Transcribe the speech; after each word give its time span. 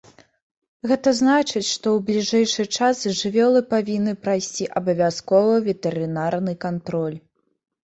Гэта 0.91 1.09
значыць, 1.19 1.67
што 1.73 1.87
ў 1.97 2.07
бліжэйшы 2.07 2.65
час 2.79 3.03
жывёлы 3.21 3.61
павінны 3.75 4.17
прайсці 4.25 4.69
абавязковы 4.83 5.55
ветэрынарны 5.71 6.59
кантроль. 6.69 7.17